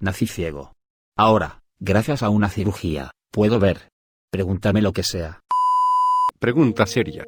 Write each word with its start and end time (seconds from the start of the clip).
nací 0.00 0.26
ciego. 0.26 0.74
Ahora, 1.16 1.62
gracias 1.78 2.22
a 2.22 2.30
una 2.30 2.48
cirugía, 2.48 3.10
puedo 3.30 3.58
ver. 3.58 3.90
Pregúntame 4.30 4.82
lo 4.82 4.92
que 4.92 5.02
sea. 5.02 5.42
Pregunta 6.38 6.86
seria. 6.86 7.24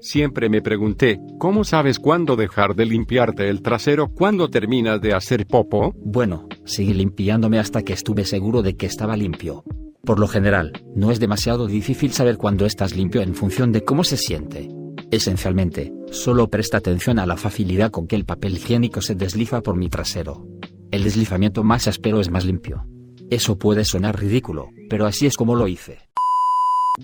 Siempre 0.00 0.48
me 0.48 0.60
pregunté, 0.60 1.18
¿cómo 1.38 1.64
sabes 1.64 1.98
cuándo 1.98 2.36
dejar 2.36 2.74
de 2.74 2.84
limpiarte 2.86 3.48
el 3.48 3.62
trasero 3.62 4.08
cuando 4.08 4.48
terminas 4.48 5.00
de 5.00 5.14
hacer 5.14 5.46
popo? 5.46 5.94
Bueno, 5.96 6.48
seguí 6.64 6.92
limpiándome 6.92 7.58
hasta 7.58 7.82
que 7.82 7.92
estuve 7.92 8.24
seguro 8.24 8.62
de 8.62 8.76
que 8.76 8.86
estaba 8.86 9.16
limpio. 9.16 9.64
Por 10.04 10.20
lo 10.20 10.28
general, 10.28 10.72
no 10.94 11.10
es 11.10 11.18
demasiado 11.18 11.66
difícil 11.66 12.12
saber 12.12 12.36
cuándo 12.36 12.66
estás 12.66 12.94
limpio 12.94 13.22
en 13.22 13.34
función 13.34 13.72
de 13.72 13.84
cómo 13.84 14.04
se 14.04 14.16
siente. 14.16 14.68
Esencialmente, 15.10 15.92
solo 16.10 16.48
presta 16.48 16.78
atención 16.78 17.18
a 17.18 17.26
la 17.26 17.36
facilidad 17.36 17.90
con 17.90 18.06
que 18.06 18.16
el 18.16 18.24
papel 18.24 18.56
higiénico 18.56 19.00
se 19.00 19.14
desliza 19.14 19.62
por 19.62 19.76
mi 19.76 19.88
trasero. 19.88 20.46
El 20.90 21.04
deslizamiento 21.04 21.64
más 21.64 21.88
áspero 21.88 22.20
es 22.20 22.30
más 22.30 22.44
limpio. 22.44 22.86
Eso 23.30 23.58
puede 23.58 23.84
sonar 23.84 24.18
ridículo, 24.18 24.70
pero 24.88 25.06
así 25.06 25.26
es 25.26 25.36
como 25.36 25.56
lo 25.56 25.66
hice. 25.66 25.98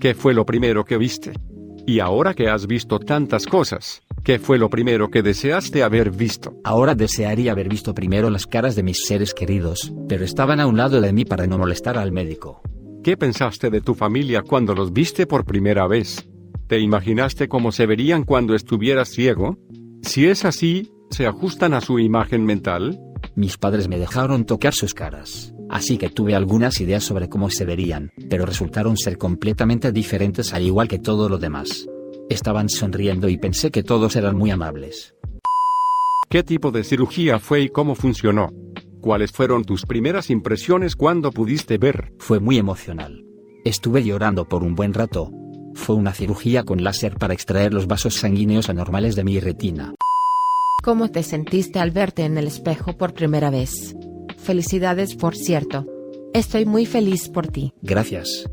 ¿Qué 0.01 0.15
fue 0.15 0.35
lo 0.35 0.47
primero 0.47 0.85
que 0.85 0.97
viste? 0.97 1.33
Y 1.85 1.99
ahora 1.99 2.33
que 2.33 2.49
has 2.49 2.67
visto 2.67 3.01
tantas 3.01 3.47
cosas, 3.47 4.03
¿qué 4.23 4.39
fue 4.39 4.57
lo 4.57 4.71
primero 4.71 5.11
que 5.11 5.23
deseaste 5.23 5.83
haber 5.83 6.13
visto? 6.13 6.55
Ahora 6.63 6.95
desearía 6.95 7.53
haber 7.53 7.69
visto 7.69 7.93
primero 7.93 8.31
las 8.31 8.47
caras 8.47 8.77
de 8.77 8.85
mis 8.85 9.05
seres 9.05 9.35
queridos, 9.35 9.93
pero 10.09 10.25
estaban 10.25 10.61
a 10.61 10.67
un 10.67 10.77
lado 10.77 11.01
de 11.01 11.13
mí 11.13 11.25
para 11.25 11.49
no 11.49 11.59
molestar 11.59 11.99
al 11.99 12.13
médico. 12.13 12.63
¿Qué 13.03 13.17
pensaste 13.17 13.69
de 13.69 13.81
tu 13.81 13.95
familia 13.95 14.43
cuando 14.43 14.75
los 14.75 14.93
viste 14.93 15.27
por 15.27 15.45
primera 15.45 15.89
vez? 15.89 16.29
¿Te 16.69 16.79
imaginaste 16.79 17.49
cómo 17.49 17.73
se 17.73 17.87
verían 17.87 18.23
cuando 18.23 18.55
estuvieras 18.55 19.09
ciego? 19.09 19.59
Si 20.03 20.27
es 20.27 20.45
así, 20.45 20.93
¿se 21.11 21.27
ajustan 21.27 21.75
a 21.75 21.81
su 21.81 21.99
imagen 21.99 22.45
mental? 22.45 23.01
Mis 23.35 23.57
padres 23.57 23.89
me 23.89 23.99
dejaron 23.99 24.45
tocar 24.45 24.75
sus 24.75 24.93
caras, 24.93 25.55
así 25.71 25.97
que 25.97 26.11
tuve 26.11 26.35
algunas 26.35 26.81
ideas 26.83 27.03
sobre 27.03 27.31
cómo 27.31 27.49
se 27.49 27.65
verían, 27.65 28.13
pero 28.29 28.45
resultaron 28.45 28.99
ser 28.99 29.17
completamente 29.17 29.91
diferentes 29.91 30.53
al 30.53 30.65
igual 30.65 30.87
que 30.87 30.99
todo 30.99 31.31
lo 31.31 31.39
demás. 31.39 31.89
Estaban 32.29 32.69
sonriendo 32.69 33.31
y 33.31 33.39
pensé 33.39 33.71
que 33.71 33.83
todos 33.83 34.17
eran 34.17 34.37
muy 34.37 34.51
amables. 34.51 35.15
¿Qué 36.29 36.43
tipo 36.43 36.71
de 36.71 36.85
cirugía 36.85 37.39
fue 37.39 37.63
y 37.63 37.69
cómo 37.71 37.95
funcionó? 37.95 38.53
¿Cuáles 39.01 39.33
fueron 39.33 39.65
tus 39.65 39.87
primeras 39.87 40.29
impresiones 40.29 40.95
cuando 40.95 41.31
pudiste 41.33 41.79
ver? 41.79 42.13
Fue 42.19 42.39
muy 42.39 42.59
emocional. 42.59 43.25
Estuve 43.65 44.05
llorando 44.05 44.47
por 44.47 44.63
un 44.63 44.75
buen 44.75 44.93
rato. 44.93 45.31
Fue 45.75 45.97
una 45.97 46.13
cirugía 46.13 46.65
con 46.65 46.85
láser 46.85 47.17
para 47.17 47.33
extraer 47.33 47.73
los 47.73 47.87
vasos 47.87 48.15
sanguíneos 48.15 48.69
anormales 48.69 49.17
de 49.17 49.25
mi 49.25 49.41
retina. 49.41 49.95
¿Cómo 50.83 51.13
te 51.13 51.23
sentiste 51.23 51.79
al 51.79 51.93
verte 51.93 52.25
en 52.25 52.37
el 52.37 52.49
espejo 52.49 52.97
por 52.97 53.15
primera 53.15 53.51
vez? 53.51 53.95
Felicidades, 54.37 55.15
por 55.15 55.37
cierto. 55.37 55.87
Estoy 56.35 56.67
muy 56.67 56.87
feliz 56.87 57.29
por 57.29 57.47
ti. 57.47 57.73
Gracias. 57.83 58.49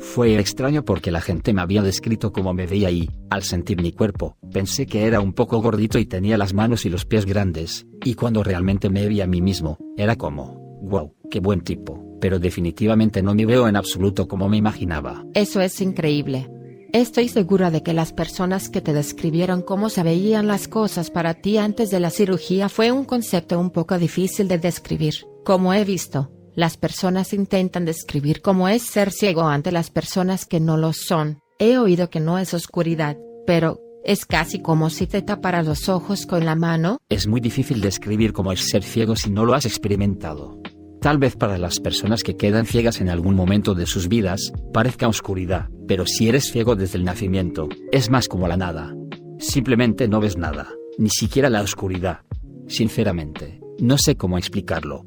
Fue 0.00 0.38
extraño 0.38 0.86
porque 0.86 1.10
la 1.10 1.20
gente 1.20 1.52
me 1.52 1.60
había 1.60 1.82
descrito 1.82 2.32
cómo 2.32 2.54
me 2.54 2.66
veía 2.66 2.90
y, 2.90 3.10
al 3.28 3.42
sentir 3.42 3.82
mi 3.82 3.92
cuerpo, 3.92 4.38
pensé 4.50 4.86
que 4.86 5.04
era 5.04 5.20
un 5.20 5.34
poco 5.34 5.60
gordito 5.60 5.98
y 5.98 6.06
tenía 6.06 6.38
las 6.38 6.54
manos 6.54 6.86
y 6.86 6.88
los 6.88 7.04
pies 7.04 7.26
grandes, 7.26 7.86
y 8.02 8.14
cuando 8.14 8.42
realmente 8.42 8.88
me 8.88 9.06
vi 9.06 9.20
a 9.20 9.26
mí 9.26 9.42
mismo, 9.42 9.76
era 9.98 10.16
como, 10.16 10.78
wow, 10.82 11.14
qué 11.30 11.40
buen 11.40 11.60
tipo, 11.60 12.16
pero 12.18 12.38
definitivamente 12.38 13.22
no 13.22 13.34
me 13.34 13.44
veo 13.44 13.68
en 13.68 13.76
absoluto 13.76 14.26
como 14.26 14.48
me 14.48 14.56
imaginaba. 14.56 15.22
Eso 15.34 15.60
es 15.60 15.78
increíble. 15.82 16.48
Estoy 16.94 17.28
segura 17.28 17.72
de 17.72 17.82
que 17.82 17.92
las 17.92 18.12
personas 18.12 18.68
que 18.68 18.80
te 18.80 18.92
describieron 18.92 19.62
cómo 19.62 19.88
se 19.88 20.04
veían 20.04 20.46
las 20.46 20.68
cosas 20.68 21.10
para 21.10 21.34
ti 21.34 21.58
antes 21.58 21.90
de 21.90 21.98
la 21.98 22.08
cirugía 22.08 22.68
fue 22.68 22.92
un 22.92 23.04
concepto 23.04 23.58
un 23.58 23.70
poco 23.70 23.98
difícil 23.98 24.46
de 24.46 24.58
describir. 24.58 25.14
Como 25.44 25.74
he 25.74 25.84
visto, 25.84 26.30
las 26.54 26.76
personas 26.76 27.32
intentan 27.32 27.84
describir 27.84 28.42
cómo 28.42 28.68
es 28.68 28.82
ser 28.82 29.10
ciego 29.10 29.42
ante 29.42 29.72
las 29.72 29.90
personas 29.90 30.46
que 30.46 30.60
no 30.60 30.76
lo 30.76 30.92
son. 30.92 31.40
He 31.58 31.78
oído 31.78 32.10
que 32.10 32.20
no 32.20 32.38
es 32.38 32.54
oscuridad, 32.54 33.18
pero 33.44 33.80
es 34.04 34.24
casi 34.24 34.62
como 34.62 34.88
si 34.88 35.08
te 35.08 35.20
tapara 35.20 35.64
los 35.64 35.88
ojos 35.88 36.26
con 36.26 36.44
la 36.44 36.54
mano. 36.54 36.98
Es 37.08 37.26
muy 37.26 37.40
difícil 37.40 37.80
describir 37.80 38.32
cómo 38.32 38.52
es 38.52 38.70
ser 38.70 38.84
ciego 38.84 39.16
si 39.16 39.30
no 39.30 39.44
lo 39.44 39.54
has 39.54 39.66
experimentado. 39.66 40.60
Tal 41.04 41.18
vez 41.18 41.36
para 41.36 41.58
las 41.58 41.80
personas 41.80 42.22
que 42.22 42.34
quedan 42.34 42.64
ciegas 42.64 43.02
en 43.02 43.10
algún 43.10 43.34
momento 43.34 43.74
de 43.74 43.84
sus 43.84 44.08
vidas, 44.08 44.54
parezca 44.72 45.06
oscuridad, 45.06 45.68
pero 45.86 46.06
si 46.06 46.30
eres 46.30 46.44
ciego 46.50 46.76
desde 46.76 46.96
el 46.96 47.04
nacimiento, 47.04 47.68
es 47.92 48.08
más 48.08 48.26
como 48.26 48.48
la 48.48 48.56
nada. 48.56 48.94
Simplemente 49.38 50.08
no 50.08 50.18
ves 50.18 50.38
nada, 50.38 50.70
ni 50.96 51.10
siquiera 51.10 51.50
la 51.50 51.60
oscuridad. 51.60 52.20
Sinceramente, 52.68 53.60
no 53.78 53.98
sé 53.98 54.16
cómo 54.16 54.38
explicarlo. 54.38 55.04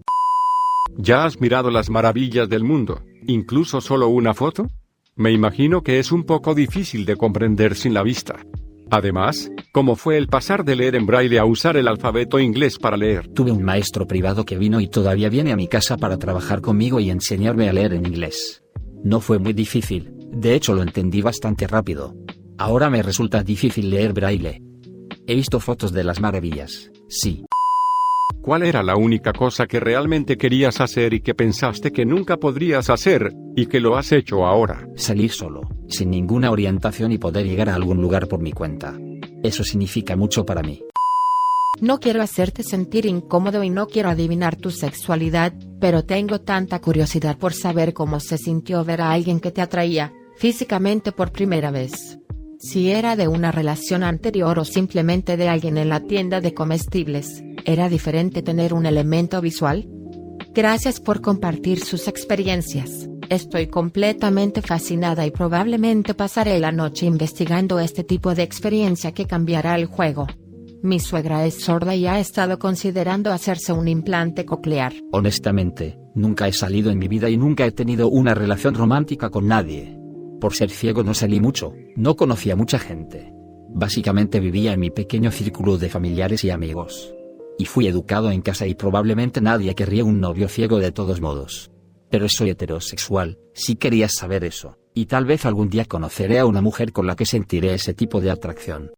¿Ya 0.98 1.26
has 1.26 1.42
mirado 1.42 1.72
las 1.72 1.90
maravillas 1.90 2.48
del 2.48 2.64
mundo, 2.64 3.02
incluso 3.26 3.82
solo 3.82 4.08
una 4.08 4.36
foto? 4.36 4.68
Me 5.16 5.32
imagino 5.32 5.82
que 5.82 5.98
es 5.98 6.12
un 6.12 6.26
poco 6.26 6.54
difícil 6.54 7.06
de 7.06 7.16
comprender 7.16 7.74
sin 7.74 7.96
la 7.96 8.04
vista. 8.04 8.36
Además, 8.90 9.52
¿cómo 9.74 9.96
fue 9.96 10.18
el 10.18 10.28
pasar 10.28 10.64
de 10.64 10.76
leer 10.76 10.96
en 10.96 11.06
braille 11.06 11.40
a 11.40 11.46
usar 11.46 11.76
el 11.76 11.88
alfabeto 11.88 12.40
inglés 12.40 12.78
para 12.78 12.96
leer? 12.96 13.28
Tuve 13.28 13.52
un 13.52 13.64
maestro 13.64 14.08
privado 14.08 14.46
que 14.46 14.58
vino 14.58 14.80
y 14.80 14.88
todavía 14.88 15.30
viene 15.30 15.52
a 15.52 15.58
mi 15.58 15.68
casa 15.68 15.98
para 15.98 16.18
trabajar 16.18 16.62
conmigo 16.62 17.00
y 17.00 17.10
enseñarme 17.10 17.68
a 17.68 17.74
leer 17.74 17.94
en 17.94 18.06
inglés. 18.06 18.64
No 19.04 19.20
fue 19.20 19.40
muy 19.40 19.54
difícil, 19.54 20.14
de 20.32 20.56
hecho 20.56 20.74
lo 20.74 20.84
entendí 20.84 21.22
bastante 21.22 21.68
rápido. 21.68 22.16
Ahora 22.58 22.90
me 22.90 23.04
resulta 23.04 23.44
difícil 23.44 23.90
leer 23.90 24.14
braille. 24.14 24.62
He 25.28 25.36
visto 25.36 25.60
fotos 25.60 25.92
de 25.92 26.04
las 26.06 26.22
maravillas, 26.22 26.90
sí. 27.10 27.46
¿Cuál 28.48 28.64
era 28.64 28.82
la 28.82 28.96
única 28.96 29.34
cosa 29.34 29.68
que 29.68 29.82
realmente 29.82 30.38
querías 30.38 30.80
hacer 30.80 31.14
y 31.14 31.20
que 31.20 31.36
pensaste 31.36 31.92
que 31.92 32.06
nunca 32.06 32.38
podrías 32.38 32.90
hacer, 32.90 33.34
y 33.58 33.66
que 33.66 33.82
lo 33.82 33.98
has 33.98 34.14
hecho 34.14 34.46
ahora? 34.46 34.88
Salir 34.96 35.32
solo, 35.32 35.64
sin 35.90 36.12
ninguna 36.12 36.50
orientación 36.50 37.12
y 37.12 37.18
poder 37.18 37.46
llegar 37.46 37.68
a 37.68 37.76
algún 37.76 38.02
lugar 38.02 38.30
por 38.30 38.40
mi 38.40 38.54
cuenta. 38.54 38.98
Eso 39.44 39.66
significa 39.66 40.16
mucho 40.16 40.46
para 40.46 40.62
mí. 40.62 40.82
No 41.82 42.00
quiero 42.00 42.22
hacerte 42.22 42.64
sentir 42.64 43.06
incómodo 43.06 43.66
y 43.66 43.70
no 43.70 43.88
quiero 43.88 44.08
adivinar 44.08 44.56
tu 44.56 44.72
sexualidad, 44.72 45.52
pero 45.82 46.06
tengo 46.06 46.40
tanta 46.40 46.80
curiosidad 46.80 47.38
por 47.38 47.52
saber 47.52 47.94
cómo 47.94 48.22
se 48.22 48.38
sintió 48.38 48.86
ver 48.86 49.02
a 49.02 49.12
alguien 49.12 49.42
que 49.42 49.52
te 49.52 49.62
atraía 49.62 50.14
físicamente 50.38 51.12
por 51.12 51.34
primera 51.34 51.70
vez. 51.70 52.18
Si 52.60 52.92
era 52.92 53.18
de 53.18 53.28
una 53.28 53.52
relación 53.52 54.04
anterior 54.04 54.58
o 54.58 54.64
simplemente 54.64 55.36
de 55.36 55.50
alguien 55.50 55.78
en 55.78 55.90
la 55.90 56.00
tienda 56.00 56.40
de 56.40 56.54
comestibles, 56.54 57.44
¿era 57.68 57.90
diferente 57.90 58.42
tener 58.42 58.74
un 58.74 58.86
elemento 58.86 59.42
visual? 59.42 59.88
Gracias 60.56 61.02
por 61.02 61.22
compartir 61.22 61.84
sus 61.84 62.08
experiencias. 62.08 63.10
Estoy 63.30 63.68
completamente 63.68 64.62
fascinada 64.62 65.26
y 65.26 65.32
probablemente 65.32 66.14
pasaré 66.14 66.60
la 66.60 66.72
noche 66.72 67.06
investigando 67.06 67.78
este 67.80 68.06
tipo 68.06 68.34
de 68.34 68.44
experiencia 68.44 69.12
que 69.12 69.26
cambiará 69.26 69.76
el 69.76 69.86
juego. 69.86 70.28
Mi 70.82 71.02
suegra 71.02 71.46
es 71.46 71.56
sorda 71.56 71.94
y 71.94 72.08
ha 72.08 72.20
estado 72.20 72.58
considerando 72.58 73.34
hacerse 73.34 73.74
un 73.74 73.90
implante 73.90 74.46
coclear. 74.46 74.94
Honestamente, 75.12 76.00
nunca 76.16 76.48
he 76.48 76.54
salido 76.54 76.90
en 76.90 76.98
mi 76.98 77.10
vida 77.10 77.30
y 77.30 77.36
nunca 77.36 77.66
he 77.66 77.72
tenido 77.72 78.08
una 78.08 78.34
relación 78.34 78.76
romántica 78.76 79.30
con 79.30 79.48
nadie. 79.48 80.00
Por 80.40 80.54
ser 80.54 80.70
ciego 80.70 81.04
no 81.04 81.14
salí 81.14 81.42
mucho, 81.42 81.74
no 81.98 82.16
conocía 82.16 82.56
mucha 82.56 82.80
gente. 82.80 83.34
Básicamente 83.70 84.40
vivía 84.40 84.72
en 84.72 84.80
mi 84.80 84.90
pequeño 84.90 85.32
círculo 85.32 85.78
de 85.78 85.90
familiares 85.90 86.46
y 86.46 86.50
amigos. 86.50 87.17
Y 87.58 87.66
fui 87.66 87.88
educado 87.88 88.32
en 88.32 88.42
casa 88.42 88.68
y 88.68 88.76
probablemente 88.76 89.42
nadie 89.42 89.74
querría 89.76 90.04
un 90.04 90.20
novio 90.20 90.48
ciego 90.48 90.80
de 90.80 90.92
todos 90.92 91.22
modos. 91.22 91.72
Pero 92.10 92.30
soy 92.30 92.52
heterosexual, 92.52 93.40
si 93.54 93.76
querías 93.76 94.14
saber 94.14 94.44
eso, 94.44 94.78
y 94.94 95.08
tal 95.08 95.26
vez 95.26 95.46
algún 95.46 95.70
día 95.70 95.86
conoceré 95.86 96.40
a 96.40 96.46
una 96.46 96.62
mujer 96.62 96.92
con 96.92 97.08
la 97.08 97.16
que 97.16 97.26
sentiré 97.26 97.74
ese 97.74 97.94
tipo 97.94 98.22
de 98.22 98.32
atracción. 98.32 98.92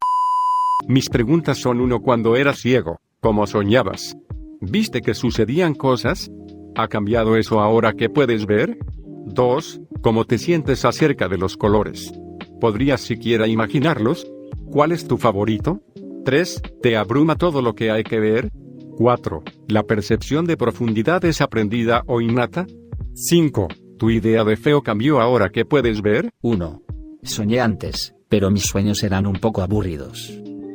Mis 0.88 1.10
preguntas 1.10 1.58
son 1.58 1.82
uno 1.82 2.02
cuando 2.02 2.36
eras 2.36 2.60
ciego, 2.60 3.00
¿cómo 3.20 3.48
soñabas? 3.48 4.16
¿Viste 4.62 5.02
que 5.02 5.14
sucedían 5.14 5.74
cosas? 5.74 6.30
¿Ha 6.76 6.88
cambiado 6.88 7.38
eso 7.38 7.60
ahora 7.60 7.94
que 7.94 8.10
puedes 8.10 8.46
ver? 8.46 8.78
2. 9.26 9.82
¿Cómo 10.02 10.26
te 10.26 10.38
sientes 10.38 10.86
acerca 10.86 11.28
de 11.28 11.38
los 11.38 11.58
colores? 11.58 12.12
¿Podrías 12.60 13.02
siquiera 13.02 13.48
imaginarlos? 13.48 14.28
¿Cuál 14.72 14.92
es 14.92 15.08
tu 15.08 15.18
favorito? 15.18 15.82
3. 16.30 16.62
¿Te 16.84 16.96
abruma 16.96 17.38
todo 17.38 17.64
lo 17.64 17.74
que 17.74 17.90
hay 17.90 18.04
que 18.04 18.20
ver? 18.20 18.52
4. 18.98 19.42
¿La 19.68 19.82
percepción 19.82 20.46
de 20.46 20.58
profundidad 20.58 21.26
es 21.26 21.42
aprendida 21.42 22.04
o 22.06 22.22
innata? 22.22 22.68
5. 23.16 23.68
¿Tu 23.98 24.12
idea 24.12 24.44
de 24.44 24.56
feo 24.56 24.84
cambió 24.84 25.22
ahora 25.22 25.50
que 25.50 25.66
puedes 25.66 26.04
ver? 26.04 26.30
1. 26.44 26.84
Soñé 27.24 27.62
antes, 27.62 28.14
pero 28.30 28.52
mis 28.52 28.62
sueños 28.62 29.02
eran 29.02 29.26
un 29.26 29.38
poco 29.38 29.64
aburridos. 29.64 30.32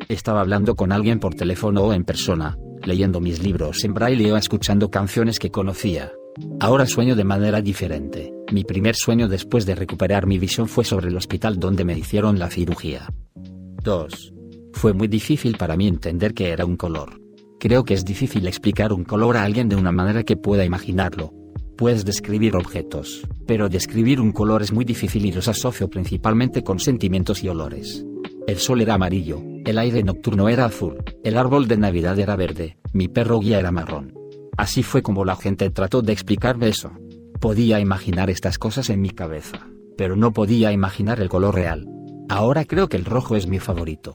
Estaba 0.08 0.40
hablando 0.40 0.74
con 0.74 0.90
alguien 0.90 1.20
por 1.20 1.36
teléfono 1.36 1.82
o 1.82 1.92
en 1.92 2.02
persona, 2.02 2.58
leyendo 2.82 3.20
mis 3.20 3.40
libros 3.40 3.84
en 3.84 3.94
braille 3.94 4.32
o 4.32 4.36
escuchando 4.36 4.90
canciones 4.90 5.38
que 5.38 5.52
conocía. 5.52 6.10
Ahora 6.58 6.84
sueño 6.84 7.14
de 7.14 7.22
manera 7.22 7.62
diferente. 7.62 8.34
Mi 8.50 8.64
primer 8.64 8.96
sueño 8.96 9.28
después 9.28 9.66
de 9.66 9.76
recuperar 9.76 10.26
mi 10.26 10.36
visión 10.36 10.66
fue 10.66 10.84
sobre 10.84 11.10
el 11.10 11.16
hospital 11.16 11.60
donde 11.60 11.84
me 11.84 11.96
hicieron 11.96 12.40
la 12.40 12.50
cirugía. 12.50 13.08
2. 13.84 14.34
Fue 14.74 14.92
muy 14.92 15.08
difícil 15.08 15.56
para 15.56 15.76
mí 15.76 15.86
entender 15.86 16.34
que 16.34 16.50
era 16.50 16.66
un 16.66 16.76
color. 16.76 17.20
Creo 17.58 17.84
que 17.84 17.94
es 17.94 18.04
difícil 18.04 18.46
explicar 18.46 18.92
un 18.92 19.04
color 19.04 19.36
a 19.36 19.44
alguien 19.44 19.68
de 19.68 19.76
una 19.76 19.92
manera 19.92 20.24
que 20.24 20.36
pueda 20.36 20.64
imaginarlo. 20.64 21.32
Puedes 21.78 22.04
describir 22.04 22.54
objetos, 22.56 23.26
pero 23.46 23.68
describir 23.68 24.20
un 24.20 24.32
color 24.32 24.62
es 24.62 24.72
muy 24.72 24.84
difícil 24.84 25.24
y 25.24 25.32
los 25.32 25.48
asocio 25.48 25.88
principalmente 25.88 26.62
con 26.62 26.80
sentimientos 26.80 27.42
y 27.42 27.48
olores. 27.48 28.04
El 28.46 28.58
sol 28.58 28.82
era 28.82 28.94
amarillo, 28.94 29.40
el 29.64 29.78
aire 29.78 30.02
nocturno 30.02 30.48
era 30.48 30.66
azul, 30.66 31.02
el 31.22 31.38
árbol 31.38 31.66
de 31.66 31.78
Navidad 31.78 32.18
era 32.18 32.36
verde, 32.36 32.76
mi 32.92 33.08
perro 33.08 33.40
guía 33.40 33.60
era 33.60 33.72
marrón. 33.72 34.12
Así 34.58 34.82
fue 34.82 35.02
como 35.02 35.24
la 35.24 35.36
gente 35.36 35.70
trató 35.70 36.02
de 36.02 36.12
explicarme 36.12 36.68
eso. 36.68 36.90
Podía 37.40 37.80
imaginar 37.80 38.28
estas 38.28 38.58
cosas 38.58 38.90
en 38.90 39.00
mi 39.00 39.10
cabeza, 39.10 39.66
pero 39.96 40.16
no 40.16 40.32
podía 40.32 40.72
imaginar 40.72 41.20
el 41.20 41.28
color 41.28 41.54
real. 41.54 41.86
Ahora 42.28 42.64
creo 42.64 42.88
que 42.88 42.96
el 42.96 43.04
rojo 43.04 43.36
es 43.36 43.46
mi 43.46 43.60
favorito. 43.60 44.14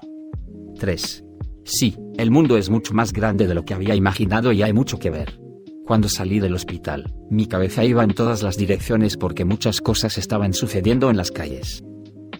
3. 0.79 1.23
Sí, 1.65 1.95
el 2.17 2.31
mundo 2.31 2.57
es 2.57 2.71
mucho 2.71 2.95
más 2.95 3.13
grande 3.13 3.45
de 3.45 3.53
lo 3.53 3.63
que 3.63 3.75
había 3.75 3.93
imaginado 3.93 4.51
y 4.51 4.63
hay 4.63 4.73
mucho 4.73 4.97
que 4.97 5.11
ver. 5.11 5.39
Cuando 5.85 6.09
salí 6.09 6.39
del 6.39 6.55
hospital, 6.55 7.13
mi 7.29 7.45
cabeza 7.47 7.83
iba 7.83 8.03
en 8.03 8.13
todas 8.13 8.41
las 8.41 8.57
direcciones 8.57 9.17
porque 9.17 9.45
muchas 9.45 9.81
cosas 9.81 10.17
estaban 10.17 10.53
sucediendo 10.53 11.09
en 11.09 11.17
las 11.17 11.31
calles. 11.31 11.83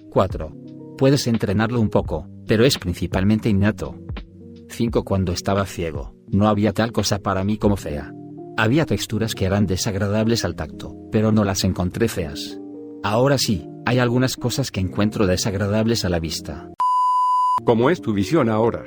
4. 0.09 0.55
Puedes 0.97 1.27
entrenarlo 1.27 1.79
un 1.79 1.89
poco, 1.89 2.27
pero 2.47 2.65
es 2.65 2.77
principalmente 2.77 3.49
innato. 3.49 3.95
5. 4.69 5.03
Cuando 5.03 5.31
estaba 5.31 5.65
ciego, 5.65 6.15
no 6.31 6.47
había 6.47 6.73
tal 6.73 6.91
cosa 6.91 7.19
para 7.19 7.43
mí 7.43 7.57
como 7.57 7.75
fea. 7.75 8.13
Había 8.57 8.85
texturas 8.85 9.35
que 9.35 9.45
eran 9.45 9.65
desagradables 9.65 10.45
al 10.45 10.55
tacto, 10.55 10.95
pero 11.11 11.31
no 11.31 11.43
las 11.43 11.63
encontré 11.63 12.07
feas. 12.07 12.59
Ahora 13.03 13.37
sí, 13.37 13.67
hay 13.85 13.99
algunas 13.99 14.35
cosas 14.35 14.71
que 14.71 14.79
encuentro 14.79 15.25
desagradables 15.25 16.05
a 16.05 16.09
la 16.09 16.19
vista. 16.19 16.69
¿Cómo 17.65 17.89
es 17.89 18.01
tu 18.01 18.13
visión 18.13 18.49
ahora? 18.49 18.85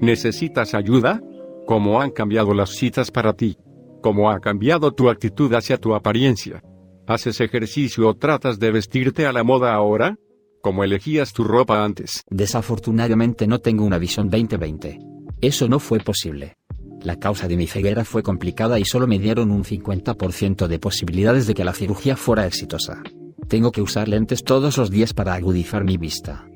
¿Necesitas 0.00 0.74
ayuda? 0.74 1.20
¿Cómo 1.66 2.00
han 2.00 2.10
cambiado 2.10 2.54
las 2.54 2.70
citas 2.70 3.10
para 3.10 3.32
ti? 3.34 3.56
¿Cómo 4.02 4.30
ha 4.30 4.40
cambiado 4.40 4.92
tu 4.92 5.08
actitud 5.08 5.52
hacia 5.54 5.78
tu 5.78 5.94
apariencia? 5.94 6.62
¿Haces 7.06 7.40
ejercicio 7.40 8.08
o 8.08 8.14
tratas 8.14 8.58
de 8.58 8.70
vestirte 8.70 9.26
a 9.26 9.32
la 9.32 9.44
moda 9.44 9.74
ahora? 9.74 10.16
¿Cómo 10.62 10.84
elegías 10.84 11.32
tu 11.32 11.44
ropa 11.44 11.84
antes? 11.84 12.24
Desafortunadamente 12.30 13.46
no 13.46 13.58
tengo 13.58 13.84
una 13.84 13.98
visión 13.98 14.30
2020. 14.30 14.98
Eso 15.40 15.68
no 15.68 15.78
fue 15.78 16.00
posible. 16.00 16.56
La 17.02 17.18
causa 17.18 17.48
de 17.48 17.56
mi 17.56 17.66
ceguera 17.66 18.04
fue 18.04 18.22
complicada 18.22 18.78
y 18.78 18.84
solo 18.86 19.06
me 19.06 19.18
dieron 19.18 19.50
un 19.50 19.64
50% 19.64 20.66
de 20.66 20.78
posibilidades 20.78 21.46
de 21.46 21.52
que 21.52 21.64
la 21.64 21.74
cirugía 21.74 22.16
fuera 22.16 22.46
exitosa. 22.46 23.02
Tengo 23.48 23.70
que 23.72 23.82
usar 23.82 24.08
lentes 24.08 24.42
todos 24.42 24.78
los 24.78 24.90
días 24.90 25.12
para 25.12 25.34
agudizar 25.34 25.84
mi 25.84 25.98
vista. 25.98 26.46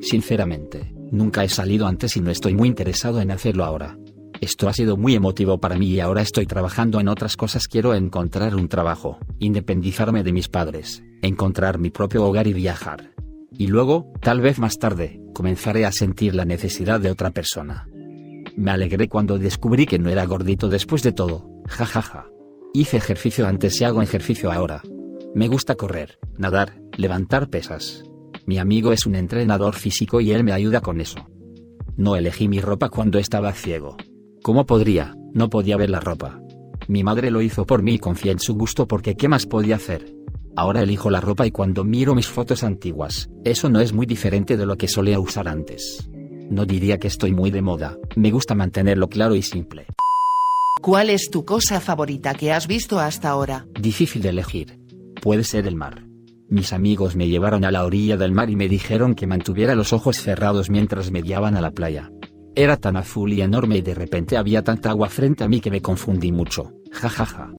Sinceramente, 0.00 0.92
nunca 1.16 1.42
he 1.42 1.48
salido 1.48 1.86
antes 1.86 2.16
y 2.16 2.20
no 2.20 2.30
estoy 2.30 2.54
muy 2.54 2.68
interesado 2.68 3.20
en 3.20 3.30
hacerlo 3.30 3.64
ahora. 3.64 3.98
Esto 4.40 4.68
ha 4.68 4.72
sido 4.72 4.96
muy 4.96 5.14
emotivo 5.14 5.58
para 5.58 5.78
mí 5.78 5.86
y 5.88 6.00
ahora 6.00 6.20
estoy 6.20 6.46
trabajando 6.46 7.00
en 7.00 7.08
otras 7.08 7.36
cosas. 7.36 7.68
Quiero 7.68 7.94
encontrar 7.94 8.54
un 8.54 8.68
trabajo, 8.68 9.18
independizarme 9.38 10.22
de 10.22 10.32
mis 10.32 10.48
padres, 10.48 11.02
encontrar 11.22 11.78
mi 11.78 11.90
propio 11.90 12.24
hogar 12.24 12.46
y 12.46 12.52
viajar. 12.52 13.12
Y 13.58 13.68
luego, 13.68 14.12
tal 14.20 14.40
vez 14.40 14.58
más 14.58 14.78
tarde, 14.78 15.20
comenzaré 15.34 15.86
a 15.86 15.92
sentir 15.92 16.34
la 16.34 16.44
necesidad 16.44 17.00
de 17.00 17.10
otra 17.10 17.30
persona. 17.30 17.88
Me 18.56 18.70
alegré 18.70 19.08
cuando 19.08 19.38
descubrí 19.38 19.86
que 19.86 19.98
no 19.98 20.10
era 20.10 20.26
gordito 20.26 20.68
después 20.68 21.02
de 21.02 21.12
todo, 21.12 21.48
jajaja. 21.66 22.26
Hice 22.74 22.98
ejercicio 22.98 23.46
antes 23.46 23.80
y 23.80 23.84
hago 23.84 24.02
ejercicio 24.02 24.52
ahora. 24.52 24.82
Me 25.34 25.48
gusta 25.48 25.74
correr, 25.76 26.18
nadar, 26.36 26.78
levantar 26.96 27.48
pesas. 27.48 28.04
Mi 28.44 28.58
amigo 28.58 28.92
es 28.92 29.06
un 29.06 29.14
entrenador 29.14 29.74
físico 29.74 30.20
y 30.20 30.32
él 30.32 30.44
me 30.44 30.52
ayuda 30.52 30.80
con 30.80 31.00
eso. 31.00 31.26
No 31.96 32.16
elegí 32.16 32.48
mi 32.48 32.60
ropa 32.60 32.88
cuando 32.88 33.18
estaba 33.18 33.52
ciego. 33.52 33.96
¿Cómo 34.42 34.66
podría? 34.66 35.16
No 35.32 35.48
podía 35.48 35.76
ver 35.76 35.90
la 35.90 36.00
ropa. 36.00 36.40
Mi 36.88 37.02
madre 37.02 37.30
lo 37.30 37.40
hizo 37.42 37.66
por 37.66 37.82
mí 37.82 37.94
y 37.94 37.98
confié 37.98 38.32
en 38.32 38.38
su 38.38 38.54
gusto 38.54 38.86
porque 38.86 39.16
¿qué 39.16 39.28
más 39.28 39.46
podía 39.46 39.76
hacer? 39.76 40.14
Ahora 40.54 40.82
elijo 40.82 41.10
la 41.10 41.20
ropa 41.20 41.46
y 41.46 41.50
cuando 41.50 41.84
miro 41.84 42.14
mis 42.14 42.28
fotos 42.28 42.62
antiguas, 42.62 43.28
eso 43.44 43.68
no 43.68 43.80
es 43.80 43.92
muy 43.92 44.06
diferente 44.06 44.56
de 44.56 44.66
lo 44.66 44.76
que 44.76 44.88
solía 44.88 45.18
usar 45.20 45.48
antes. 45.48 46.08
No 46.50 46.64
diría 46.64 46.98
que 46.98 47.08
estoy 47.08 47.32
muy 47.32 47.50
de 47.50 47.60
moda, 47.60 47.98
me 48.14 48.30
gusta 48.30 48.54
mantenerlo 48.54 49.08
claro 49.08 49.34
y 49.34 49.42
simple. 49.42 49.86
¿Cuál 50.80 51.10
es 51.10 51.30
tu 51.30 51.44
cosa 51.44 51.80
favorita 51.80 52.34
que 52.34 52.52
has 52.52 52.66
visto 52.66 53.00
hasta 53.00 53.30
ahora? 53.30 53.66
Difícil 53.78 54.22
de 54.22 54.28
elegir. 54.28 54.78
Puede 55.20 55.42
ser 55.42 55.66
el 55.66 55.74
mar. 55.74 56.06
Mis 56.48 56.72
amigos 56.72 57.16
me 57.16 57.28
llevaron 57.28 57.64
a 57.64 57.72
la 57.72 57.84
orilla 57.84 58.16
del 58.16 58.30
mar 58.30 58.50
y 58.50 58.56
me 58.56 58.68
dijeron 58.68 59.16
que 59.16 59.26
mantuviera 59.26 59.74
los 59.74 59.92
ojos 59.92 60.16
cerrados 60.16 60.70
mientras 60.70 61.10
me 61.10 61.20
guiaban 61.20 61.56
a 61.56 61.60
la 61.60 61.72
playa. 61.72 62.12
Era 62.54 62.76
tan 62.76 62.96
azul 62.96 63.32
y 63.32 63.42
enorme 63.42 63.78
y 63.78 63.82
de 63.82 63.94
repente 63.94 64.36
había 64.36 64.62
tanta 64.62 64.90
agua 64.90 65.08
frente 65.08 65.42
a 65.42 65.48
mí 65.48 65.60
que 65.60 65.72
me 65.72 65.82
confundí 65.82 66.30
mucho. 66.30 66.72
Ja 66.92 67.08
ja 67.08 67.26
ja. 67.26 67.52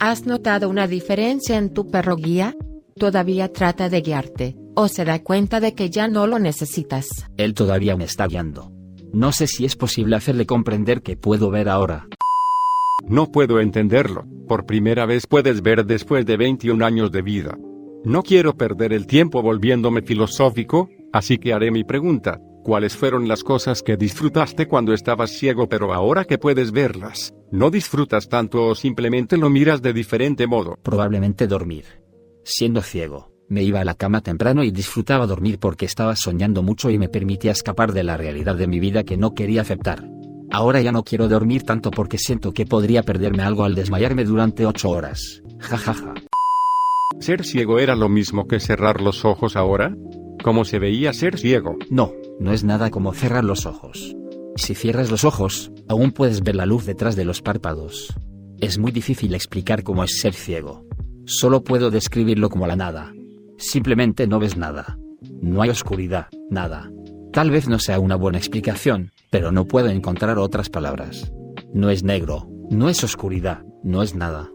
¿Has 0.00 0.24
notado 0.24 0.70
una 0.70 0.86
diferencia 0.86 1.58
en 1.58 1.74
tu 1.74 1.90
perro 1.90 2.16
guía? 2.16 2.56
Todavía 2.98 3.52
trata 3.52 3.90
de 3.90 4.00
guiarte, 4.00 4.56
o 4.74 4.88
se 4.88 5.04
da 5.04 5.22
cuenta 5.22 5.60
de 5.60 5.74
que 5.74 5.90
ya 5.90 6.08
no 6.08 6.26
lo 6.26 6.38
necesitas. 6.38 7.26
Él 7.36 7.52
todavía 7.52 7.96
me 7.96 8.04
está 8.04 8.26
guiando. 8.26 8.72
No 9.12 9.30
sé 9.32 9.46
si 9.46 9.66
es 9.66 9.76
posible 9.76 10.16
hacerle 10.16 10.46
comprender 10.46 11.02
que 11.02 11.16
puedo 11.16 11.50
ver 11.50 11.68
ahora. 11.68 12.08
No 13.06 13.30
puedo 13.30 13.60
entenderlo. 13.60 14.24
Por 14.48 14.64
primera 14.64 15.04
vez 15.04 15.26
puedes 15.26 15.62
ver 15.62 15.84
después 15.84 16.24
de 16.24 16.36
21 16.36 16.84
años 16.84 17.12
de 17.12 17.22
vida. 17.22 17.58
No 18.04 18.22
quiero 18.22 18.56
perder 18.56 18.94
el 18.94 19.06
tiempo 19.06 19.42
volviéndome 19.42 20.00
filosófico, 20.00 20.88
así 21.12 21.36
que 21.36 21.52
haré 21.52 21.70
mi 21.70 21.84
pregunta. 21.84 22.40
¿Cuáles 22.62 22.96
fueron 22.96 23.28
las 23.28 23.44
cosas 23.44 23.82
que 23.82 23.98
disfrutaste 23.98 24.68
cuando 24.68 24.94
estabas 24.94 25.32
ciego 25.32 25.68
pero 25.68 25.92
ahora 25.92 26.24
que 26.24 26.38
puedes 26.38 26.72
verlas? 26.72 27.34
¿No 27.50 27.70
disfrutas 27.70 28.28
tanto 28.28 28.68
o 28.68 28.74
simplemente 28.74 29.36
lo 29.36 29.50
miras 29.50 29.82
de 29.82 29.92
diferente 29.92 30.46
modo? 30.46 30.78
Probablemente 30.82 31.46
dormir. 31.46 31.84
Siendo 32.42 32.80
ciego, 32.80 33.32
me 33.48 33.62
iba 33.64 33.80
a 33.80 33.84
la 33.84 33.94
cama 33.94 34.22
temprano 34.22 34.64
y 34.64 34.70
disfrutaba 34.70 35.26
dormir 35.26 35.58
porque 35.58 35.84
estaba 35.84 36.16
soñando 36.16 36.62
mucho 36.62 36.88
y 36.88 36.98
me 36.98 37.10
permitía 37.10 37.52
escapar 37.52 37.92
de 37.92 38.04
la 38.04 38.16
realidad 38.16 38.56
de 38.56 38.66
mi 38.66 38.80
vida 38.80 39.04
que 39.04 39.18
no 39.18 39.34
quería 39.34 39.60
aceptar. 39.60 40.08
Ahora 40.50 40.80
ya 40.80 40.90
no 40.90 41.04
quiero 41.04 41.28
dormir 41.28 41.64
tanto 41.64 41.90
porque 41.90 42.16
siento 42.16 42.52
que 42.52 42.64
podría 42.64 43.02
perderme 43.02 43.42
algo 43.42 43.64
al 43.64 43.74
desmayarme 43.74 44.24
durante 44.24 44.64
ocho 44.64 44.88
horas. 44.88 45.42
Ja 45.58 45.76
ja 45.76 45.92
ja. 45.92 46.14
¿Ser 47.18 47.44
ciego 47.44 47.78
era 47.78 47.96
lo 47.96 48.08
mismo 48.08 48.46
que 48.46 48.60
cerrar 48.60 49.00
los 49.00 49.24
ojos 49.24 49.54
ahora? 49.56 49.94
¿Cómo 50.42 50.64
se 50.64 50.78
veía 50.78 51.12
ser 51.12 51.38
ciego? 51.38 51.76
No, 51.90 52.12
no 52.38 52.52
es 52.52 52.64
nada 52.64 52.90
como 52.90 53.12
cerrar 53.12 53.44
los 53.44 53.66
ojos. 53.66 54.16
Si 54.56 54.74
cierras 54.74 55.10
los 55.10 55.24
ojos, 55.24 55.70
aún 55.86 56.12
puedes 56.12 56.42
ver 56.42 56.56
la 56.56 56.66
luz 56.66 56.86
detrás 56.86 57.16
de 57.16 57.26
los 57.26 57.42
párpados. 57.42 58.14
Es 58.58 58.78
muy 58.78 58.90
difícil 58.90 59.34
explicar 59.34 59.82
cómo 59.82 60.02
es 60.02 60.18
ser 60.18 60.32
ciego. 60.32 60.86
Solo 61.26 61.62
puedo 61.62 61.90
describirlo 61.90 62.48
como 62.48 62.66
la 62.66 62.76
nada. 62.76 63.12
Simplemente 63.58 64.26
no 64.26 64.38
ves 64.38 64.56
nada. 64.56 64.98
No 65.42 65.60
hay 65.60 65.68
oscuridad, 65.68 66.28
nada. 66.48 66.90
Tal 67.32 67.50
vez 67.50 67.68
no 67.68 67.78
sea 67.78 68.00
una 68.00 68.16
buena 68.16 68.38
explicación, 68.38 69.12
pero 69.30 69.52
no 69.52 69.66
puedo 69.66 69.88
encontrar 69.88 70.38
otras 70.38 70.70
palabras. 70.70 71.30
No 71.74 71.90
es 71.90 72.02
negro, 72.02 72.48
no 72.70 72.88
es 72.88 73.04
oscuridad, 73.04 73.62
no 73.84 74.02
es 74.02 74.14
nada. 74.14 74.50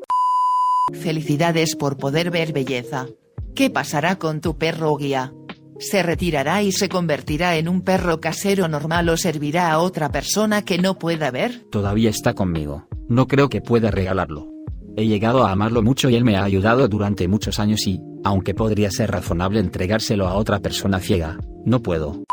Felicidades 0.93 1.75
por 1.75 1.97
poder 1.97 2.29
ver 2.29 2.53
belleza. 2.53 3.07
¿Qué 3.55 3.71
pasará 3.71 4.17
con 4.17 4.39
tu 4.39 4.57
perro 4.57 4.95
guía? 4.95 5.33
¿Se 5.79 6.03
retirará 6.03 6.61
y 6.61 6.71
se 6.71 6.89
convertirá 6.89 7.57
en 7.57 7.67
un 7.67 7.81
perro 7.81 8.21
casero 8.21 8.67
normal 8.67 9.09
o 9.09 9.17
servirá 9.17 9.71
a 9.71 9.79
otra 9.79 10.09
persona 10.11 10.63
que 10.63 10.77
no 10.77 10.99
pueda 10.99 11.31
ver? 11.31 11.65
Todavía 11.71 12.11
está 12.11 12.33
conmigo. 12.33 12.87
No 13.09 13.27
creo 13.27 13.49
que 13.49 13.61
pueda 13.61 13.89
regalarlo. 13.89 14.47
He 14.95 15.07
llegado 15.07 15.43
a 15.43 15.51
amarlo 15.51 15.81
mucho 15.81 16.09
y 16.09 16.15
él 16.15 16.23
me 16.23 16.37
ha 16.37 16.43
ayudado 16.43 16.87
durante 16.87 17.27
muchos 17.27 17.59
años 17.59 17.85
y, 17.87 17.99
aunque 18.23 18.53
podría 18.53 18.91
ser 18.91 19.11
razonable 19.11 19.59
entregárselo 19.59 20.27
a 20.27 20.35
otra 20.35 20.59
persona 20.59 20.99
ciega, 20.99 21.37
no 21.65 21.81
puedo. 21.81 22.23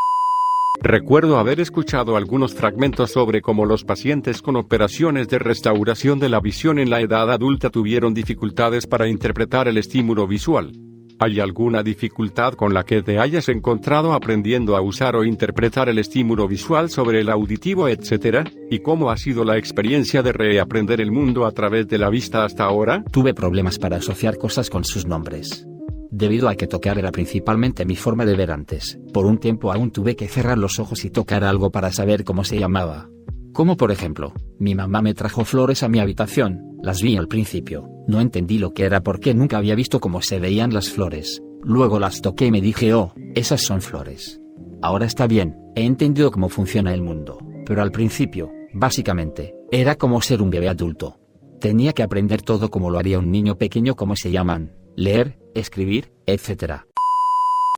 Recuerdo 0.85 1.39
haber 1.39 1.61
escuchado 1.61 2.17
algunos 2.17 2.55
fragmentos 2.55 3.13
sobre 3.13 3.41
cómo 3.41 3.67
los 3.67 3.85
pacientes 3.85 4.43
con 4.43 4.57
operaciones 4.57 5.29
de 5.29 5.39
restauración 5.39 6.19
de 6.19 6.29
la 6.29 6.41
visión 6.41 6.81
en 6.81 6.91
la 6.91 7.01
edad 7.01 7.31
adulta 7.31 7.71
tuvieron 7.71 8.15
dificultades 8.15 8.89
para 8.89 9.07
interpretar 9.07 9.69
el 9.69 9.79
estímulo 9.79 10.27
visual. 10.27 10.73
¿Hay 11.21 11.39
alguna 11.39 11.85
dificultad 11.85 12.55
con 12.55 12.75
la 12.75 12.83
que 12.83 13.01
te 13.01 13.21
hayas 13.21 13.49
encontrado 13.49 14.13
aprendiendo 14.13 14.77
a 14.77 14.81
usar 14.81 15.15
o 15.15 15.23
interpretar 15.23 15.89
el 15.89 16.01
estímulo 16.01 16.49
visual 16.49 16.91
sobre 16.91 17.21
el 17.21 17.31
auditivo, 17.31 17.87
etcétera? 17.89 18.43
¿Y 18.69 18.81
cómo 18.81 19.13
ha 19.13 19.17
sido 19.17 19.45
la 19.45 19.59
experiencia 19.59 20.21
de 20.25 20.33
reaprender 20.33 21.01
el 21.01 21.13
mundo 21.13 21.47
a 21.47 21.53
través 21.53 21.87
de 21.87 21.99
la 21.99 22.11
vista 22.11 22.45
hasta 22.45 22.65
ahora? 22.65 23.05
Tuve 23.13 23.35
problemas 23.35 23.79
para 23.79 23.99
asociar 23.99 24.37
cosas 24.37 24.69
con 24.69 24.83
sus 24.83 25.07
nombres 25.07 25.65
debido 26.13 26.49
a 26.49 26.55
que 26.55 26.69
tocar 26.69 26.99
era 26.99 27.11
principalmente 27.11 27.85
mi 27.85 27.97
forma 27.97 28.25
de 28.25 28.37
ver 28.37 28.53
antes. 28.53 29.01
Por 29.13 29.27
un 29.27 29.39
tiempo 29.39 29.73
aún 29.73 29.91
tuve 29.91 30.15
que 30.15 30.29
cerrar 30.29 30.59
los 30.59 30.79
ojos 30.79 31.05
y 31.05 31.11
tocar 31.11 31.43
algo 31.43 31.73
para 31.73 31.91
saber 31.91 32.23
cómo 32.23 32.45
se 32.45 32.61
llamaba. 32.61 33.09
Como 33.53 33.77
por 33.77 33.91
ejemplo, 33.91 34.33
mi 34.61 34.77
mamá 34.77 35.03
me 35.03 35.15
trajo 35.15 35.45
flores 35.45 35.83
a 35.83 35.89
mi 35.89 35.99
habitación, 35.99 36.79
las 36.83 37.03
vi 37.03 37.17
al 37.17 37.27
principio, 37.27 37.89
no 38.07 38.21
entendí 38.21 38.59
lo 38.59 38.73
que 38.73 38.85
era 38.85 39.03
porque 39.03 39.35
nunca 39.35 39.57
había 39.59 39.75
visto 39.75 39.99
cómo 39.99 40.23
se 40.23 40.39
veían 40.39 40.73
las 40.73 40.91
flores, 40.91 41.43
luego 41.65 41.99
las 41.99 42.23
toqué 42.23 42.47
y 42.47 42.51
me 42.53 42.61
dije, 42.61 42.95
oh, 42.95 43.13
esas 43.35 43.61
son 43.63 43.83
flores. 43.83 44.41
Ahora 44.81 45.07
está 45.07 45.27
bien, 45.27 45.57
he 45.75 45.85
entendido 45.85 46.31
cómo 46.31 46.49
funciona 46.49 46.95
el 46.95 47.03
mundo, 47.03 47.39
pero 47.67 47.83
al 47.83 47.93
principio, 47.93 48.51
Básicamente, 48.75 49.55
era 49.71 49.97
como 49.97 50.21
ser 50.23 50.41
un 50.41 50.49
bebé 50.49 50.69
adulto. 50.69 51.19
Tenía 51.61 51.93
que 51.93 52.03
aprender 52.03 52.41
todo 52.41 52.71
como 52.71 52.91
lo 52.91 52.99
haría 52.99 53.19
un 53.19 53.31
niño 53.31 53.59
pequeño 53.59 53.95
como 53.95 54.17
se 54.17 54.31
llaman, 54.31 54.73
leer, 54.97 55.39
escribir, 55.55 56.13
etc. 56.27 56.83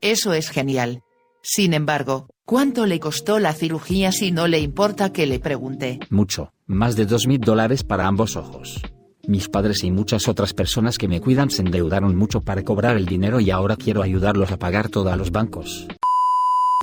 Eso 0.00 0.32
es 0.32 0.50
genial. 0.50 1.02
Sin 1.42 1.74
embargo, 1.74 2.28
¿cuánto 2.46 2.86
le 2.86 3.00
costó 3.00 3.38
la 3.38 3.52
cirugía 3.52 4.12
si 4.12 4.32
no 4.32 4.48
le 4.48 4.60
importa 4.60 5.12
que 5.12 5.26
le 5.26 5.40
pregunte? 5.40 6.00
Mucho, 6.10 6.52
más 6.66 6.96
de 6.96 7.06
dos 7.06 7.26
mil 7.26 7.40
dólares 7.40 7.84
para 7.84 8.06
ambos 8.06 8.36
ojos. 8.36 8.80
Mis 9.26 9.48
padres 9.48 9.84
y 9.84 9.90
muchas 9.90 10.28
otras 10.28 10.52
personas 10.52 10.98
que 10.98 11.08
me 11.08 11.20
cuidan 11.20 11.50
se 11.50 11.62
endeudaron 11.62 12.14
mucho 12.16 12.40
para 12.40 12.62
cobrar 12.62 12.96
el 12.96 13.06
dinero 13.06 13.40
y 13.40 13.50
ahora 13.50 13.76
quiero 13.76 14.02
ayudarlos 14.02 14.52
a 14.52 14.58
pagar 14.58 14.88
todo 14.88 15.10
a 15.10 15.16
los 15.16 15.30
bancos. 15.30 15.86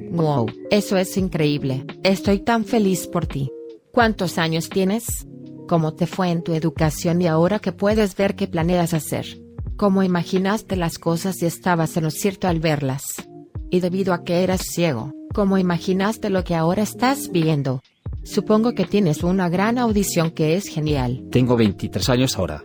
Wow, 0.09 0.47
eso 0.71 0.97
es 0.97 1.15
increíble. 1.17 1.85
Estoy 2.03 2.39
tan 2.39 2.65
feliz 2.65 3.07
por 3.07 3.27
ti. 3.27 3.51
¿Cuántos 3.91 4.37
años 4.37 4.69
tienes? 4.69 5.27
¿Cómo 5.67 5.93
te 5.93 6.07
fue 6.07 6.29
en 6.29 6.43
tu 6.43 6.53
educación 6.53 7.21
y 7.21 7.27
ahora 7.27 7.59
que 7.59 7.71
puedes 7.71 8.15
ver 8.15 8.35
qué 8.35 8.47
planeas 8.47 8.93
hacer? 8.93 9.25
¿Cómo 9.81 10.03
imaginaste 10.03 10.75
las 10.75 10.99
cosas 10.99 11.41
y 11.41 11.47
estabas 11.47 11.97
en 11.97 12.03
lo 12.03 12.11
cierto 12.11 12.47
al 12.47 12.59
verlas? 12.59 13.01
Y 13.71 13.79
debido 13.79 14.13
a 14.13 14.23
que 14.23 14.43
eras 14.43 14.61
ciego, 14.61 15.11
¿cómo 15.33 15.57
imaginaste 15.57 16.29
lo 16.29 16.43
que 16.43 16.53
ahora 16.53 16.83
estás 16.83 17.31
viendo? 17.31 17.81
Supongo 18.23 18.75
que 18.75 18.85
tienes 18.85 19.23
una 19.23 19.49
gran 19.49 19.79
audición 19.79 20.29
que 20.29 20.55
es 20.55 20.67
genial. 20.67 21.23
Tengo 21.31 21.57
23 21.57 22.09
años 22.09 22.37
ahora. 22.37 22.63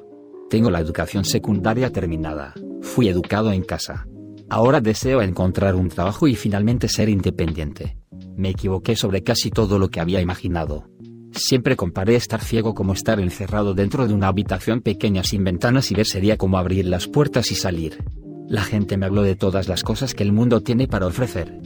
Tengo 0.50 0.70
la 0.70 0.78
educación 0.78 1.24
secundaria 1.24 1.90
terminada. 1.90 2.52
Fui 2.82 3.08
educado 3.08 3.50
en 3.50 3.62
casa. 3.62 4.06
Ahora 4.50 4.82
deseo 4.82 5.22
encontrar 5.22 5.74
un 5.74 5.88
trabajo 5.88 6.28
y 6.28 6.34
finalmente 6.34 6.86
ser 6.86 7.08
independiente. 7.08 7.96
Me 8.36 8.50
equivoqué 8.50 8.94
sobre 8.94 9.22
casi 9.22 9.48
todo 9.48 9.78
lo 9.78 9.88
que 9.88 10.00
había 10.00 10.20
imaginado. 10.20 10.90
Siempre 11.32 11.76
comparé 11.76 12.16
estar 12.16 12.42
ciego 12.42 12.74
como 12.74 12.92
estar 12.92 13.20
encerrado 13.20 13.74
dentro 13.74 14.06
de 14.06 14.14
una 14.14 14.28
habitación 14.28 14.80
pequeña 14.80 15.22
sin 15.22 15.44
ventanas 15.44 15.90
y 15.90 15.94
ver 15.94 16.06
sería 16.06 16.36
como 16.36 16.58
abrir 16.58 16.86
las 16.86 17.06
puertas 17.06 17.50
y 17.50 17.54
salir. 17.54 18.02
La 18.48 18.62
gente 18.62 18.96
me 18.96 19.06
habló 19.06 19.22
de 19.22 19.36
todas 19.36 19.68
las 19.68 19.82
cosas 19.82 20.14
que 20.14 20.22
el 20.22 20.32
mundo 20.32 20.60
tiene 20.60 20.86
para 20.88 21.06
ofrecer. 21.06 21.62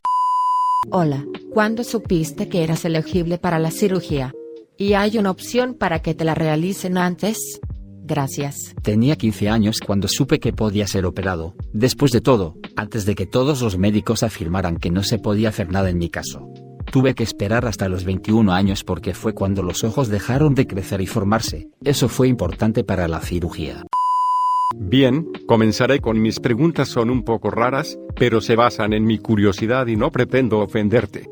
Hola, 0.91 1.27
¿cuándo 1.53 1.85
supiste 1.85 2.49
que 2.49 2.65
eras 2.65 2.85
elegible 2.85 3.39
para 3.39 3.59
la 3.59 3.71
cirugía? 3.71 4.35
¿Y 4.79 4.95
hay 4.95 5.19
una 5.19 5.31
opción 5.31 5.75
para 5.75 6.01
que 6.01 6.15
te 6.15 6.25
la 6.25 6.35
realicen 6.35 6.97
antes? 6.97 7.61
Gracias. 8.03 8.75
Tenía 8.83 9.15
15 9.17 9.51
años 9.51 9.79
cuando 9.79 10.09
supe 10.09 10.41
que 10.41 10.53
podía 10.53 10.87
ser 10.87 11.05
operado. 11.05 11.55
Después 11.73 12.11
de 12.13 12.21
todo, 12.21 12.57
antes 12.77 13.05
de 13.05 13.15
que 13.15 13.27
todos 13.27 13.61
los 13.61 13.79
médicos 13.79 14.23
afirmaran 14.23 14.79
que 14.79 14.91
no 14.91 15.03
se 15.03 15.19
podía 15.19 15.51
hacer 15.51 15.71
nada 15.71 15.91
en 15.91 15.99
mi 15.99 16.09
caso. 16.09 16.49
Tuve 16.91 17.15
que 17.15 17.23
esperar 17.23 17.67
hasta 17.67 17.89
los 17.89 18.05
21 18.05 18.53
años 18.53 18.83
porque 18.83 19.15
fue 19.15 19.33
cuando 19.33 19.63
los 19.63 19.85
ojos 19.85 20.09
dejaron 20.09 20.57
de 20.57 20.67
crecer 20.67 21.01
y 21.01 21.07
formarse. 21.07 21.69
Eso 21.85 22.09
fue 22.09 22.27
importante 22.27 22.83
para 22.83 23.07
la 23.07 23.21
cirugía. 23.21 23.85
Bien, 24.77 25.29
comenzaré 25.47 26.01
con 26.01 26.21
mis 26.21 26.41
preguntas 26.41 26.89
son 26.89 27.11
un 27.11 27.23
poco 27.23 27.51
raras, 27.51 27.97
pero 28.17 28.41
se 28.41 28.57
basan 28.57 28.93
en 28.93 29.05
mi 29.05 29.19
curiosidad 29.19 29.87
y 29.87 29.95
no 29.95 30.11
pretendo 30.11 30.59
ofenderte. 30.59 31.31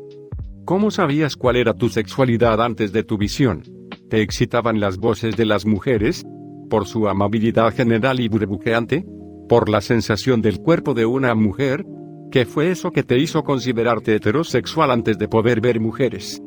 ¿Cómo 0.63 0.91
sabías 0.91 1.35
cuál 1.35 1.57
era 1.57 1.73
tu 1.73 1.89
sexualidad 1.89 2.61
antes 2.61 2.93
de 2.93 3.03
tu 3.03 3.17
visión? 3.17 3.63
¿Te 4.09 4.21
excitaban 4.21 4.79
las 4.79 4.97
voces 4.97 5.35
de 5.35 5.45
las 5.45 5.65
mujeres? 5.65 6.25
¿Por 6.69 6.85
su 6.85 7.09
amabilidad 7.09 7.73
general 7.73 8.21
y 8.21 8.29
burbujeante? 8.29 9.05
¿Por 9.49 9.67
la 9.67 9.81
sensación 9.81 10.41
del 10.41 10.59
cuerpo 10.59 10.93
de 10.93 11.05
una 11.05 11.35
mujer? 11.35 11.85
¿Qué 12.31 12.45
fue 12.45 12.69
eso 12.69 12.91
que 12.91 13.01
te 13.01 13.17
hizo 13.17 13.43
considerarte 13.43 14.13
heterosexual 14.13 14.91
antes 14.91 15.17
de 15.17 15.27
poder 15.27 15.61
ver 15.61 15.79
mujeres? 15.79 16.39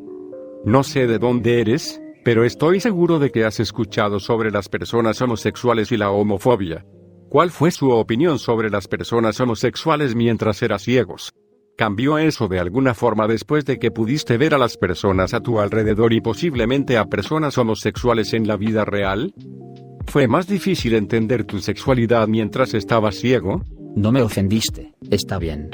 No 0.65 0.85
sé 0.85 1.09
de 1.09 1.19
dónde 1.19 1.61
eres, 1.61 2.01
pero 2.25 2.45
estoy 2.45 2.79
seguro 2.79 3.19
de 3.19 3.33
que 3.33 3.45
has 3.45 3.59
escuchado 3.59 4.21
sobre 4.21 4.53
las 4.53 4.69
personas 4.69 5.21
homosexuales 5.21 5.91
y 5.91 5.97
la 5.97 6.13
homofobia. 6.13 6.87
¿Cuál 7.29 7.51
fue 7.51 7.73
su 7.73 7.91
opinión 7.91 8.39
sobre 8.39 8.71
las 8.71 8.87
personas 8.87 9.41
homosexuales 9.41 10.15
mientras 10.15 10.63
eras 10.63 10.83
ciegos? 10.83 11.33
¿Cambió 11.77 12.17
eso 12.17 12.47
de 12.47 12.61
alguna 12.61 12.95
forma 12.95 13.27
después 13.27 13.65
de 13.65 13.81
que 13.81 13.91
pudiste 13.91 14.37
ver 14.37 14.55
a 14.55 14.59
las 14.59 14.77
personas 14.77 15.35
a 15.35 15.41
tu 15.41 15.59
alrededor 15.59 16.13
y 16.13 16.21
posiblemente 16.21 16.97
a 16.97 17.07
personas 17.07 17.59
homosexuales 17.59 18.35
en 18.35 18.47
la 18.47 18.57
vida 18.57 18.85
real? 18.85 19.35
¿Fue 20.07 20.29
más 20.29 20.47
difícil 20.47 20.95
entender 20.95 21.43
tu 21.43 21.59
sexualidad 21.59 22.29
mientras 22.29 22.73
estabas 22.75 23.17
ciego? 23.17 23.63
No 23.95 24.11
me 24.11 24.23
ofendiste, 24.23 24.95
está 25.11 25.39
bien. 25.39 25.71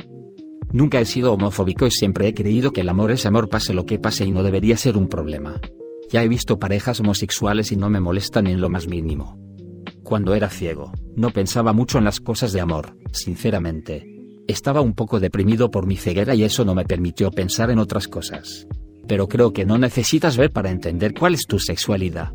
Nunca 0.73 1.01
he 1.01 1.05
sido 1.05 1.33
homofóbico 1.33 1.87
y 1.87 1.91
siempre 1.91 2.27
he 2.27 2.35
creído 2.35 2.73
que 2.73 2.81
el 2.81 2.89
amor 2.89 3.13
es 3.13 3.25
amor 3.27 3.49
pase 3.49 3.73
lo 3.73 3.87
que 3.87 3.99
pase 3.99 4.25
y 4.25 4.33
no 4.33 4.43
debería 4.43 4.77
ser 4.77 4.97
un 4.97 5.09
problema. 5.09 5.61
Ya 6.11 6.25
he 6.25 6.29
visto 6.29 6.59
parejas 6.59 7.01
homosexuales 7.01 7.71
y 7.71 7.77
no 7.77 7.89
me 7.91 8.01
molestan 8.01 8.47
en 8.49 8.61
lo 8.61 8.69
más 8.69 8.89
mínimo. 8.89 9.39
Cuando 10.03 10.35
era 10.35 10.51
ciego, 10.51 10.93
no 11.17 11.31
pensaba 11.31 11.73
mucho 11.73 11.99
en 11.99 12.05
las 12.05 12.19
cosas 12.19 12.53
de 12.53 12.61
amor, 12.61 12.97
sinceramente. 13.13 14.05
Estaba 14.49 14.81
un 14.81 14.95
poco 14.95 15.21
deprimido 15.21 15.71
por 15.71 15.87
mi 15.87 15.97
ceguera 15.97 16.35
y 16.35 16.43
eso 16.43 16.65
no 16.65 16.75
me 16.75 16.85
permitió 16.85 17.31
pensar 17.31 17.71
en 17.71 17.79
otras 17.79 18.09
cosas. 18.09 18.67
Pero 19.07 19.29
creo 19.29 19.53
que 19.53 19.65
no 19.65 19.79
necesitas 19.79 20.37
ver 20.37 20.51
para 20.51 20.71
entender 20.71 21.15
cuál 21.15 21.35
es 21.35 21.47
tu 21.47 21.59
sexualidad. 21.59 22.33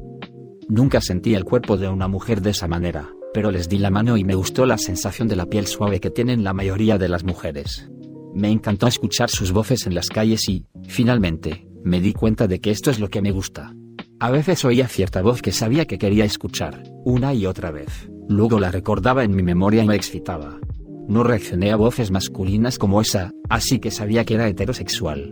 Nunca 0.69 1.01
sentí 1.01 1.35
el 1.35 1.43
cuerpo 1.43 1.75
de 1.77 1.89
una 1.89 2.07
mujer 2.07 2.41
de 2.41 2.51
esa 2.51 2.67
manera, 2.67 3.09
pero 3.33 3.51
les 3.51 3.67
di 3.67 3.77
la 3.77 3.89
mano 3.89 4.17
y 4.17 4.23
me 4.23 4.35
gustó 4.35 4.65
la 4.65 4.77
sensación 4.77 5.27
de 5.27 5.35
la 5.35 5.47
piel 5.47 5.67
suave 5.67 5.99
que 5.99 6.09
tienen 6.09 6.43
la 6.43 6.53
mayoría 6.53 6.97
de 6.97 7.09
las 7.09 7.23
mujeres. 7.23 7.89
Me 8.33 8.49
encantó 8.49 8.87
escuchar 8.87 9.29
sus 9.29 9.51
voces 9.51 9.85
en 9.85 9.95
las 9.95 10.09
calles 10.09 10.47
y, 10.49 10.65
finalmente, 10.87 11.67
me 11.83 12.01
di 12.01 12.13
cuenta 12.13 12.47
de 12.47 12.59
que 12.59 12.71
esto 12.71 12.89
es 12.89 12.99
lo 12.99 13.09
que 13.09 13.21
me 13.21 13.31
gusta. 13.31 13.73
A 14.19 14.31
veces 14.31 14.63
oía 14.63 14.87
cierta 14.87 15.21
voz 15.21 15.41
que 15.41 15.51
sabía 15.51 15.85
que 15.85 15.97
quería 15.97 16.25
escuchar, 16.25 16.83
una 17.03 17.33
y 17.33 17.45
otra 17.45 17.71
vez. 17.71 18.09
Luego 18.29 18.59
la 18.59 18.71
recordaba 18.71 19.23
en 19.23 19.35
mi 19.35 19.43
memoria 19.43 19.83
y 19.83 19.87
me 19.87 19.95
excitaba. 19.95 20.59
No 21.07 21.23
reaccioné 21.23 21.71
a 21.71 21.75
voces 21.75 22.09
masculinas 22.09 22.77
como 22.77 23.01
esa, 23.01 23.31
así 23.49 23.79
que 23.79 23.91
sabía 23.91 24.23
que 24.23 24.35
era 24.35 24.47
heterosexual. 24.47 25.31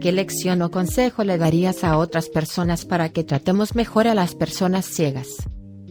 ¿Qué 0.00 0.12
lección 0.12 0.62
o 0.62 0.70
consejo 0.70 1.24
le 1.24 1.38
darías 1.38 1.84
a 1.84 1.96
otras 1.98 2.28
personas 2.28 2.84
para 2.84 3.10
que 3.10 3.22
tratemos 3.22 3.74
mejor 3.74 4.08
a 4.08 4.14
las 4.14 4.34
personas 4.34 4.86
ciegas? 4.86 5.28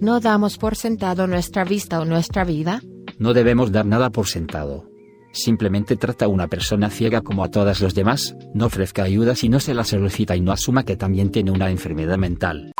¿No 0.01 0.21
damos 0.21 0.57
por 0.57 0.77
sentado 0.77 1.27
nuestra 1.27 1.65
vista 1.65 1.99
o 1.99 2.05
nuestra 2.05 2.45
vida? 2.45 2.81
No 3.17 3.33
debemos 3.33 3.73
dar 3.73 3.85
nada 3.85 4.09
por 4.09 4.27
sentado. 4.27 4.85
Simplemente 5.33 5.97
trata 5.97 6.23
a 6.23 6.29
una 6.29 6.47
persona 6.47 6.89
ciega 6.89 7.19
como 7.19 7.43
a 7.43 7.51
todas 7.51 7.81
los 7.81 7.93
demás, 7.93 8.33
no 8.53 8.67
ofrezca 8.67 9.03
ayuda 9.03 9.35
si 9.35 9.49
no 9.49 9.59
se 9.59 9.73
la 9.73 9.83
solicita 9.83 10.37
y 10.37 10.41
no 10.41 10.53
asuma 10.53 10.85
que 10.85 10.95
también 10.95 11.31
tiene 11.31 11.51
una 11.51 11.69
enfermedad 11.69 12.17
mental. 12.17 12.71